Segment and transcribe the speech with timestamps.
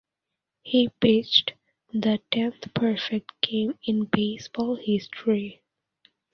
[0.63, 1.53] He pitched
[1.93, 5.61] the tenth perfect game in baseball history.